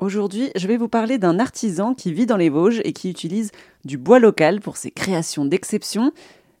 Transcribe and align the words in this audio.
Aujourd'hui, 0.00 0.50
je 0.56 0.66
vais 0.66 0.78
vous 0.78 0.88
parler 0.88 1.18
d'un 1.18 1.38
artisan 1.38 1.92
qui 1.92 2.10
vit 2.10 2.24
dans 2.24 2.38
les 2.38 2.48
Vosges 2.48 2.80
et 2.84 2.94
qui 2.94 3.10
utilise 3.10 3.50
du 3.84 3.98
bois 3.98 4.18
local 4.18 4.60
pour 4.60 4.78
ses 4.78 4.90
créations 4.90 5.44
d'exception. 5.44 6.12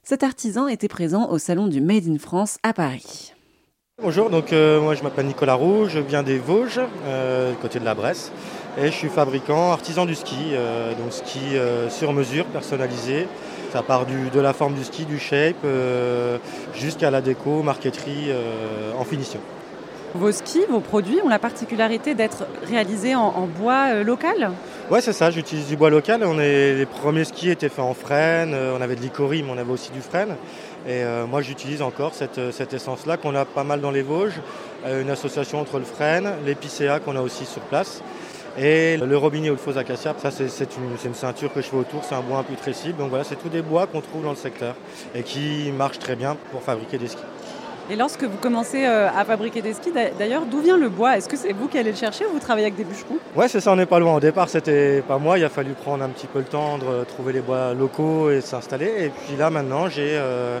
Cet 0.02 0.22
artisan 0.22 0.68
était 0.68 0.88
présent 0.88 1.30
au 1.30 1.38
salon 1.38 1.66
du 1.66 1.80
Made 1.80 2.06
in 2.06 2.18
France 2.18 2.58
à 2.62 2.74
Paris. 2.74 3.32
Bonjour, 4.02 4.28
donc 4.28 4.52
euh, 4.52 4.82
moi 4.82 4.94
je 4.94 5.02
m'appelle 5.02 5.24
Nicolas 5.24 5.54
Roux, 5.54 5.86
je 5.88 6.00
viens 6.00 6.22
des 6.22 6.36
Vosges, 6.36 6.82
euh, 7.06 7.54
côté 7.62 7.80
de 7.80 7.84
la 7.86 7.94
Bresse, 7.94 8.30
et 8.76 8.88
je 8.88 8.92
suis 8.92 9.08
fabricant, 9.08 9.72
artisan 9.72 10.04
du 10.04 10.14
ski, 10.14 10.36
euh, 10.52 10.92
donc 10.96 11.10
ski 11.10 11.40
sur 11.88 12.12
mesure, 12.12 12.44
personnalisé. 12.44 13.26
Ça 13.72 13.82
part 13.82 14.04
de 14.04 14.40
la 14.40 14.52
forme 14.52 14.74
du 14.74 14.84
ski, 14.84 15.06
du 15.06 15.18
shape, 15.18 15.64
jusqu'à 16.74 17.10
la 17.10 17.22
déco, 17.22 17.62
marqueterie 17.62 18.32
en 18.98 19.04
finition. 19.04 19.40
Vos 20.14 20.32
skis, 20.32 20.64
vos 20.68 20.80
produits 20.80 21.20
ont 21.24 21.28
la 21.28 21.38
particularité 21.38 22.14
d'être 22.14 22.44
réalisés 22.64 23.14
en, 23.14 23.46
bois 23.46 23.90
euh, 23.92 24.02
local? 24.02 24.50
Ouais, 24.90 25.00
c'est 25.00 25.12
ça, 25.12 25.30
j'utilise 25.30 25.68
du 25.68 25.76
bois 25.76 25.88
local. 25.88 26.20
Les 26.36 26.86
premiers 26.86 27.24
skis 27.24 27.50
étaient 27.50 27.68
faits 27.68 27.84
en 27.84 27.94
frêne, 27.94 28.52
euh, 28.52 28.76
on 28.76 28.82
avait 28.82 28.96
de 28.96 29.00
l'icorie, 29.00 29.44
mais 29.44 29.52
on 29.52 29.58
avait 29.58 29.70
aussi 29.70 29.92
du 29.92 30.00
frêne. 30.00 30.30
Et 30.84 31.04
euh, 31.04 31.26
moi, 31.26 31.42
j'utilise 31.42 31.80
encore 31.80 32.14
cette, 32.14 32.38
essence-là 32.72 33.18
qu'on 33.18 33.36
a 33.36 33.44
pas 33.44 33.62
mal 33.62 33.80
dans 33.80 33.92
les 33.92 34.02
Vosges, 34.02 34.40
une 34.84 35.10
association 35.10 35.60
entre 35.60 35.78
le 35.78 35.84
frêne, 35.84 36.28
l'épicéa 36.44 36.98
qu'on 36.98 37.14
a 37.14 37.20
aussi 37.20 37.44
sur 37.44 37.62
place. 37.62 38.02
Et 38.58 38.96
le 38.96 39.16
robinet 39.16 39.48
ou 39.50 39.52
le 39.52 39.58
faux 39.58 39.78
acacia, 39.78 40.12
ça 40.18 40.32
c'est 40.32 40.76
une, 40.76 40.90
une, 41.04 41.14
ceinture 41.14 41.52
que 41.52 41.60
je 41.60 41.68
fais 41.68 41.76
autour, 41.76 42.02
c'est 42.02 42.16
un 42.16 42.20
bois 42.20 42.38
imputrescible. 42.38 42.98
Donc 42.98 43.10
voilà, 43.10 43.22
c'est 43.22 43.36
tous 43.36 43.48
des 43.48 43.62
bois 43.62 43.86
qu'on 43.86 44.00
trouve 44.00 44.24
dans 44.24 44.30
le 44.30 44.36
secteur 44.36 44.74
et 45.14 45.22
qui 45.22 45.70
marchent 45.70 46.00
très 46.00 46.16
bien 46.16 46.36
pour 46.50 46.62
fabriquer 46.62 46.98
des 46.98 47.08
skis. 47.08 47.22
Et 47.90 47.96
lorsque 47.96 48.22
vous 48.22 48.36
commencez 48.36 48.86
euh, 48.86 49.08
à 49.08 49.24
fabriquer 49.24 49.62
des 49.62 49.74
skis, 49.74 49.90
d'ailleurs, 50.16 50.46
d'où 50.46 50.60
vient 50.60 50.76
le 50.76 50.88
bois? 50.88 51.16
Est-ce 51.16 51.28
que 51.28 51.36
c'est 51.36 51.52
vous 51.52 51.66
qui 51.66 51.76
allez 51.76 51.90
le 51.90 51.96
chercher 51.96 52.24
ou 52.24 52.34
vous 52.34 52.38
travaillez 52.38 52.66
avec 52.66 52.76
des 52.76 52.84
bûcherons? 52.84 53.18
Ouais, 53.34 53.48
c'est 53.48 53.60
ça, 53.60 53.72
on 53.72 53.76
n'est 53.76 53.84
pas 53.84 53.98
loin. 53.98 54.14
Au 54.14 54.20
départ, 54.20 54.48
c'était 54.48 55.02
pas 55.02 55.18
moi, 55.18 55.38
il 55.38 55.44
a 55.44 55.48
fallu 55.48 55.72
prendre 55.72 56.04
un 56.04 56.08
petit 56.08 56.28
peu 56.28 56.38
le 56.38 56.44
temps 56.44 56.78
de 56.78 57.02
trouver 57.02 57.32
les 57.32 57.40
bois 57.40 57.74
locaux 57.74 58.30
et 58.30 58.42
s'installer. 58.42 58.92
Et 59.06 59.08
puis 59.08 59.36
là, 59.36 59.50
maintenant, 59.50 59.88
j'ai 59.88 60.12
euh, 60.12 60.60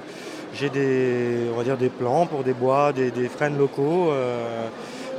des, 0.60 1.48
on 1.54 1.56
va 1.56 1.62
dire 1.62 1.76
des 1.76 1.88
plans 1.88 2.26
pour 2.26 2.42
des 2.42 2.52
bois, 2.52 2.92
des, 2.92 3.28
frênes 3.28 3.56
locaux. 3.56 4.10
Euh, 4.10 4.66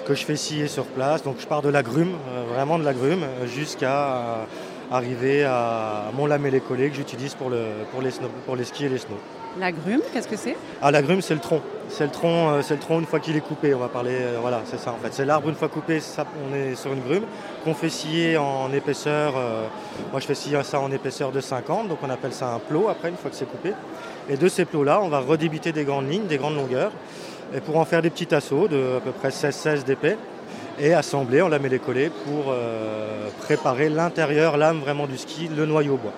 que 0.05 0.15
je 0.15 0.25
fais 0.25 0.35
scier 0.35 0.67
sur 0.67 0.85
place. 0.85 1.21
Donc 1.21 1.35
je 1.39 1.45
pars 1.45 1.61
de 1.61 1.69
l'agrume, 1.69 2.15
vraiment 2.51 2.79
de 2.79 2.83
l'agrume, 2.83 3.23
jusqu'à 3.45 4.47
arriver 4.91 5.43
à 5.43 6.05
mon 6.17 6.25
lamellé 6.25 6.59
collé 6.59 6.89
que 6.89 6.95
j'utilise 6.95 7.35
pour, 7.35 7.51
le, 7.51 7.65
les 8.01 8.09
pour 8.47 8.55
les 8.55 8.63
skis 8.63 8.85
et 8.85 8.89
les 8.89 8.97
snows. 8.97 9.19
L'agrume, 9.59 10.01
qu'est-ce 10.13 10.27
que 10.27 10.37
c'est? 10.37 10.55
Ah, 10.81 10.91
l'agrume, 10.91 11.21
c'est 11.21 11.33
le 11.33 11.41
tronc. 11.41 11.61
C'est 11.89 12.05
le 12.05 12.09
tronc, 12.09 12.49
euh, 12.49 12.61
c'est 12.61 12.75
le 12.75 12.79
tronc 12.79 12.99
une 12.99 13.05
fois 13.05 13.19
qu'il 13.19 13.35
est 13.35 13.41
coupé. 13.41 13.73
On 13.73 13.79
va 13.79 13.89
parler, 13.89 14.15
euh, 14.15 14.37
voilà, 14.39 14.61
c'est 14.65 14.79
ça 14.79 14.91
en 14.91 15.03
fait. 15.03 15.13
C'est 15.13 15.25
l'arbre 15.25 15.49
une 15.49 15.55
fois 15.55 15.67
coupé, 15.67 15.99
on 16.49 16.55
est 16.55 16.75
sur 16.75 16.93
une 16.93 17.01
grume 17.01 17.23
qu'on 17.65 17.73
fait 17.73 17.89
scier 17.89 18.37
en 18.37 18.71
épaisseur. 18.71 19.33
Euh, 19.35 19.65
moi, 20.11 20.21
je 20.21 20.25
fais 20.25 20.35
scier 20.35 20.63
ça 20.63 20.79
en 20.79 20.89
épaisseur 20.91 21.33
de 21.33 21.41
50, 21.41 21.89
donc 21.89 21.97
on 22.01 22.09
appelle 22.09 22.31
ça 22.31 22.53
un 22.53 22.59
plot 22.59 22.87
après 22.87 23.09
une 23.09 23.17
fois 23.17 23.29
que 23.29 23.35
c'est 23.35 23.49
coupé. 23.49 23.73
Et 24.29 24.37
de 24.37 24.47
ces 24.47 24.63
plots-là, 24.63 25.01
on 25.03 25.09
va 25.09 25.19
redébiter 25.19 25.73
des 25.73 25.83
grandes 25.83 26.09
lignes, 26.09 26.27
des 26.27 26.37
grandes 26.37 26.55
longueurs, 26.55 26.91
et 27.53 27.59
pour 27.59 27.77
en 27.77 27.83
faire 27.83 28.01
des 28.01 28.09
petits 28.09 28.27
tasseaux 28.27 28.69
de 28.69 28.97
à 28.97 28.99
peu 29.01 29.11
près 29.11 29.29
16-16 29.29 29.83
d'épais 29.83 30.17
et 30.79 30.93
assembler, 30.93 31.41
on 31.41 31.49
la 31.49 31.59
met 31.59 31.67
les 31.67 31.79
pour 31.79 32.55
préparer 33.41 33.89
l'intérieur, 33.89 34.55
l'âme 34.55 34.79
vraiment 34.79 35.05
du 35.05 35.17
ski, 35.17 35.49
le 35.55 35.65
noyau 35.65 35.97
bois. 35.97 36.13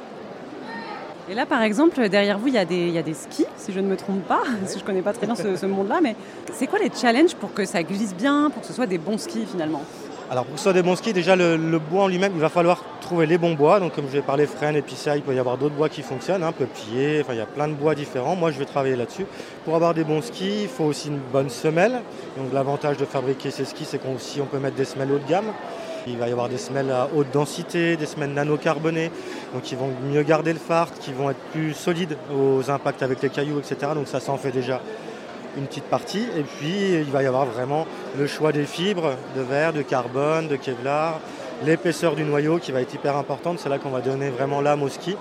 Et 1.29 1.35
là, 1.35 1.45
par 1.45 1.61
exemple, 1.61 2.09
derrière 2.09 2.37
vous, 2.37 2.47
il 2.47 2.53
y, 2.53 2.57
a 2.57 2.65
des, 2.65 3.01
des 3.01 3.13
skis, 3.13 3.45
si 3.55 3.71
je 3.71 3.79
ne 3.79 3.87
me 3.87 3.95
trompe 3.95 4.23
pas, 4.23 4.41
que 4.65 4.73
je 4.73 4.79
ne 4.79 4.83
connais 4.83 5.01
pas 5.01 5.13
très 5.13 5.25
bien 5.25 5.35
ce, 5.35 5.65
monde-là, 5.65 5.99
mais 6.01 6.15
c'est 6.51 6.67
quoi 6.67 6.79
les 6.79 6.91
challenges 6.93 7.35
pour 7.35 7.53
que 7.53 7.63
ça 7.63 7.81
glisse 7.81 8.13
bien, 8.13 8.49
pour 8.49 8.61
que 8.61 8.67
ce 8.67 8.73
soit 8.73 8.87
des 8.87 8.97
bons 8.97 9.17
skis 9.17 9.45
finalement? 9.49 9.81
Alors 10.29 10.45
pour 10.45 10.53
que 10.53 10.59
ce 10.59 10.63
soit 10.63 10.73
des 10.73 10.81
bons 10.81 10.95
skis, 10.95 11.13
déjà 11.13 11.35
le, 11.35 11.79
bois 11.79 12.03
en 12.03 12.07
lui-même, 12.07 12.33
il 12.35 12.41
va 12.41 12.49
falloir 12.49 12.83
trouver 12.99 13.25
les 13.25 13.37
bons 13.37 13.53
bois. 13.53 13.79
Donc 13.79 13.95
comme 13.95 14.05
je 14.07 14.13
vais 14.13 14.21
parler 14.21 14.47
frêne, 14.47 14.75
épicéa, 14.75 15.15
il 15.15 15.21
peut 15.21 15.33
y 15.33 15.39
avoir 15.39 15.57
d'autres 15.57 15.75
bois 15.75 15.89
qui 15.89 16.01
fonctionnent, 16.01 16.43
hein, 16.43 16.51
peuplier, 16.51 17.21
enfin 17.21 17.33
il 17.33 17.39
y 17.39 17.41
a 17.41 17.45
plein 17.45 17.67
de 17.67 17.73
bois 17.73 17.95
différents. 17.95 18.35
Moi 18.35 18.51
je 18.51 18.59
vais 18.59 18.65
travailler 18.65 18.95
là-dessus. 18.95 19.25
Pour 19.63 19.75
avoir 19.75 19.93
des 19.93 20.03
bons 20.03 20.21
skis, 20.21 20.63
il 20.63 20.67
faut 20.67 20.85
aussi 20.85 21.07
une 21.09 21.19
bonne 21.31 21.49
semelle. 21.49 22.01
Donc 22.37 22.51
l'avantage 22.51 22.97
de 22.97 23.05
fabriquer 23.05 23.51
ces 23.51 23.63
skis, 23.63 23.85
c'est 23.85 23.99
qu'on 23.99 24.15
on 24.41 24.45
peut 24.45 24.59
mettre 24.59 24.75
des 24.75 24.85
semelles 24.85 25.11
haut 25.11 25.19
de 25.19 25.29
gamme. 25.29 25.53
Il 26.07 26.17
va 26.17 26.27
y 26.27 26.31
avoir 26.31 26.49
des 26.49 26.57
semelles 26.57 26.91
à 26.91 27.07
haute 27.15 27.31
densité, 27.31 27.95
des 27.95 28.05
semelles 28.05 28.33
nano-carbonées, 28.33 29.11
donc 29.53 29.63
qui 29.63 29.75
vont 29.75 29.89
mieux 30.11 30.23
garder 30.23 30.53
le 30.53 30.59
fart, 30.59 30.91
qui 30.99 31.13
vont 31.13 31.29
être 31.29 31.39
plus 31.51 31.73
solides 31.73 32.17
aux 32.35 32.69
impacts 32.69 33.03
avec 33.03 33.21
les 33.21 33.29
cailloux, 33.29 33.59
etc. 33.59 33.91
Donc 33.95 34.07
ça, 34.07 34.19
s'en 34.19 34.37
fait 34.37 34.51
déjà 34.51 34.81
une 35.57 35.65
petite 35.65 35.85
partie. 35.85 36.25
Et 36.37 36.43
puis, 36.43 36.93
il 36.93 37.11
va 37.11 37.23
y 37.23 37.25
avoir 37.25 37.45
vraiment 37.45 37.85
le 38.17 38.27
choix 38.27 38.51
des 38.51 38.65
fibres 38.65 39.15
de 39.35 39.41
verre, 39.41 39.73
de 39.73 39.81
carbone, 39.81 40.47
de 40.47 40.55
kevlar, 40.55 41.19
l'épaisseur 41.65 42.15
du 42.15 42.23
noyau 42.23 42.57
qui 42.57 42.71
va 42.71 42.81
être 42.81 42.93
hyper 42.93 43.15
importante. 43.17 43.59
C'est 43.59 43.69
là 43.69 43.77
qu'on 43.77 43.89
va 43.89 44.01
donner 44.01 44.29
vraiment 44.29 44.61
l'âme 44.61 44.83
au 44.83 44.89
ski. 44.89 45.15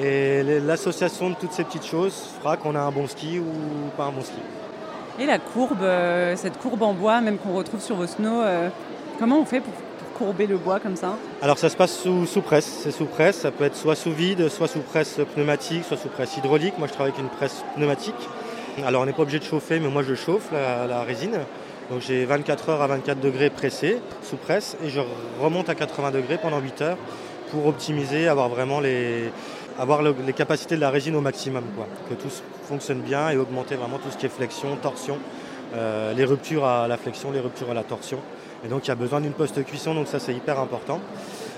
Et 0.00 0.42
l'association 0.42 1.30
de 1.30 1.34
toutes 1.34 1.52
ces 1.52 1.64
petites 1.64 1.86
choses 1.86 2.14
fera 2.40 2.56
qu'on 2.56 2.74
a 2.76 2.80
un 2.80 2.90
bon 2.92 3.08
ski 3.08 3.40
ou 3.40 3.90
pas 3.96 4.04
un 4.04 4.12
bon 4.12 4.22
ski. 4.22 4.38
Et 5.18 5.26
la 5.26 5.38
courbe, 5.38 5.82
euh, 5.82 6.36
cette 6.36 6.58
courbe 6.58 6.82
en 6.82 6.94
bois, 6.94 7.20
même 7.20 7.38
qu'on 7.38 7.54
retrouve 7.54 7.80
sur 7.80 7.96
vos 7.96 8.06
snows, 8.06 8.42
euh, 8.42 8.68
comment 9.18 9.40
on 9.40 9.44
fait 9.44 9.60
pour 9.60 9.72
Alors 11.42 11.58
ça 11.58 11.68
se 11.68 11.76
passe 11.76 11.96
sous, 11.96 12.42
presse, 12.42 12.80
c'est 12.82 12.90
sous 12.90 13.06
presse, 13.06 13.38
ça 13.38 13.50
peut 13.50 13.64
être 13.64 13.76
soit 13.76 13.94
sous 13.94 14.12
vide, 14.12 14.48
soit 14.48 14.68
sous 14.68 14.80
presse 14.80 15.20
pneumatique, 15.34 15.84
soit 15.84 15.96
sous 15.96 16.08
presse 16.08 16.36
hydraulique. 16.36 16.74
Moi 16.78 16.88
je 16.88 16.92
travaille 16.92 17.12
avec 17.12 17.24
une 17.24 17.30
presse 17.30 17.64
pneumatique. 17.74 18.14
Alors 18.84 19.02
on 19.02 19.06
n'est 19.06 19.12
pas 19.12 19.22
obligé 19.22 19.38
de 19.38 19.44
chauffer, 19.44 19.80
mais 19.80 19.88
moi 19.88 20.02
je 20.02 20.14
chauffe 20.14 20.50
la, 20.52 21.02
résine. 21.02 21.38
Donc 21.90 22.00
j'ai 22.00 22.24
24 22.24 22.68
heures 22.68 22.82
à 22.82 22.86
24 22.86 23.20
degrés 23.20 23.50
pressé 23.50 23.98
sous 24.22 24.36
presse 24.36 24.76
et 24.84 24.90
je 24.90 25.00
remonte 25.40 25.68
à 25.68 25.74
80 25.74 26.10
degrés 26.10 26.38
pendant 26.38 26.58
8 26.58 26.82
heures 26.82 26.98
pour 27.50 27.66
optimiser, 27.66 28.28
avoir 28.28 28.48
vraiment 28.48 28.80
les, 28.80 29.30
avoir 29.78 30.02
les 30.02 30.32
capacités 30.32 30.74
de 30.74 30.80
la 30.80 30.90
résine 30.90 31.16
au 31.16 31.20
maximum, 31.20 31.64
quoi. 31.76 31.86
que 32.10 32.14
tout 32.14 32.28
fonctionne 32.68 33.00
bien 33.00 33.30
et 33.30 33.36
augmenter 33.36 33.76
vraiment 33.76 33.98
tout 33.98 34.10
ce 34.10 34.16
qui 34.18 34.26
est 34.26 34.30
flexion, 34.30 34.76
torsion, 34.76 35.18
euh, 35.74 36.14
les 36.14 36.24
ruptures 36.24 36.64
à 36.64 36.88
la 36.88 36.96
flexion, 36.96 37.30
les 37.30 37.40
ruptures 37.40 37.70
à 37.70 37.74
la 37.74 37.82
torsion. 37.82 38.18
Et 38.64 38.68
donc 38.68 38.86
il 38.86 38.88
y 38.88 38.90
a 38.90 38.96
besoin 38.96 39.20
d'une 39.20 39.32
post-cuisson, 39.32 39.94
donc 39.94 40.08
ça 40.08 40.18
c'est 40.18 40.34
hyper 40.34 40.58
important. 40.58 41.00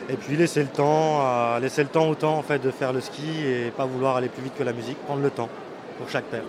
Et 0.09 0.15
puis 0.17 0.37
laisser 0.37 0.61
le 0.63 0.69
temps, 0.69 1.59
laisser 1.59 1.83
le 1.83 1.89
temps 1.89 2.09
au 2.09 2.15
temps 2.15 2.37
en 2.37 2.43
fait 2.43 2.59
de 2.59 2.71
faire 2.71 2.93
le 2.93 3.01
ski 3.01 3.23
et 3.47 3.71
pas 3.71 3.85
vouloir 3.85 4.17
aller 4.17 4.29
plus 4.29 4.43
vite 4.43 4.55
que 4.59 4.65
la 4.65 4.73
musique, 4.73 4.99
prendre 5.07 5.23
le 5.23 5.31
temps 5.31 5.49
pour 5.99 6.11
chaque 6.11 6.25
paire. 6.25 6.43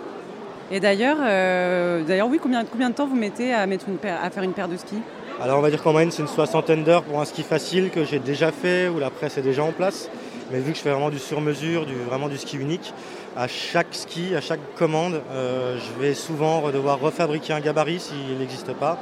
Et 0.70 0.80
d'ailleurs, 0.80 1.18
euh, 1.20 2.02
d'ailleurs 2.02 2.28
oui, 2.28 2.40
combien, 2.42 2.64
combien 2.64 2.88
de 2.88 2.94
temps 2.94 3.06
vous 3.06 3.14
mettez 3.14 3.52
à, 3.52 3.66
mettre 3.66 3.88
une 3.88 3.98
paire, 3.98 4.18
à 4.22 4.30
faire 4.30 4.42
une 4.42 4.54
paire 4.54 4.68
de 4.68 4.78
skis 4.78 5.02
Alors 5.40 5.58
on 5.58 5.62
va 5.62 5.68
dire 5.68 5.82
qu'en 5.82 5.92
moyenne 5.92 6.10
c'est 6.10 6.22
une 6.22 6.28
soixantaine 6.28 6.82
d'heures 6.82 7.02
pour 7.02 7.20
un 7.20 7.26
ski 7.26 7.42
facile 7.42 7.90
que 7.90 8.04
j'ai 8.04 8.18
déjà 8.18 8.50
fait, 8.50 8.88
où 8.88 8.98
la 8.98 9.10
presse 9.10 9.36
est 9.36 9.42
déjà 9.42 9.62
en 9.62 9.72
place. 9.72 10.08
Mais 10.52 10.60
vu 10.60 10.72
que 10.72 10.78
je 10.78 10.82
fais 10.82 10.90
vraiment 10.90 11.08
du 11.08 11.18
sur-mesure, 11.18 11.86
du, 11.86 11.94
vraiment 11.94 12.28
du 12.28 12.36
ski 12.36 12.58
unique, 12.58 12.92
à 13.38 13.48
chaque 13.48 13.94
ski, 13.94 14.36
à 14.36 14.42
chaque 14.42 14.60
commande, 14.76 15.22
euh, 15.30 15.78
je 15.78 16.02
vais 16.02 16.12
souvent 16.12 16.70
devoir 16.70 17.00
refabriquer 17.00 17.54
un 17.54 17.60
gabarit 17.60 18.00
s'il 18.00 18.38
n'existe 18.38 18.74
pas 18.74 18.98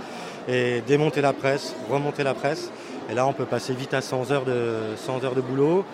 et 0.49 0.81
démonter 0.87 1.21
la 1.21 1.33
presse, 1.33 1.75
remonter 1.91 2.23
la 2.23 2.35
presse. 2.35 2.71
Et 3.11 3.15
là, 3.15 3.27
on 3.27 3.33
peut 3.33 3.47
passer 3.47 3.75
vite 3.75 3.95
à 3.95 4.01
100 4.01 4.31
heures 4.31 4.45
de, 4.45 4.95
100 4.97 5.25
heures 5.25 5.35
de 5.35 5.41
boulot. 5.41 5.85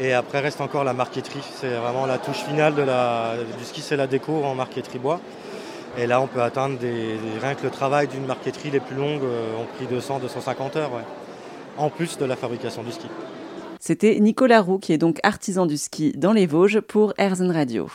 Et 0.00 0.14
après 0.14 0.40
reste 0.40 0.60
encore 0.60 0.82
la 0.82 0.94
marqueterie. 0.94 1.44
C'est 1.54 1.76
vraiment 1.76 2.04
la 2.04 2.18
touche 2.18 2.38
finale 2.38 2.74
du 2.74 3.64
ski, 3.64 3.80
c'est 3.80 3.96
la 3.96 4.08
déco 4.08 4.42
en 4.44 4.56
marqueterie 4.56 4.98
bois. 4.98 5.20
Et 5.96 6.08
là, 6.08 6.20
on 6.20 6.26
peut 6.26 6.42
atteindre 6.42 6.76
rien 7.40 7.54
que 7.54 7.62
le 7.62 7.70
travail 7.70 8.08
d'une 8.08 8.26
marqueterie 8.26 8.70
les 8.70 8.80
plus 8.80 8.96
longues 8.96 9.22
euh, 9.22 9.62
ont 9.62 9.66
pris 9.76 9.86
200-250 9.86 10.76
heures, 10.76 10.90
en 11.76 11.88
plus 11.88 12.18
de 12.18 12.24
la 12.24 12.34
fabrication 12.34 12.82
du 12.82 12.90
ski. 12.90 13.06
C'était 13.80 14.18
Nicolas 14.20 14.60
Roux, 14.60 14.78
qui 14.78 14.92
est 14.92 14.98
donc 14.98 15.18
artisan 15.22 15.66
du 15.66 15.76
ski 15.76 16.12
dans 16.16 16.32
les 16.32 16.46
Vosges 16.46 16.80
pour 16.80 17.14
Airzen 17.16 17.50
Radio. 17.50 17.88